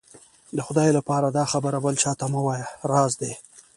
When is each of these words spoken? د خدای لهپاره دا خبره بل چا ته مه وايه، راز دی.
د 0.55 0.59
خدای 0.67 0.89
لهپاره 0.97 1.27
دا 1.37 1.43
خبره 1.51 1.77
بل 1.85 1.95
چا 2.03 2.11
ته 2.19 2.25
مه 2.33 2.41
وايه، 2.45 2.67
راز 2.91 3.13
دی. 3.21 3.33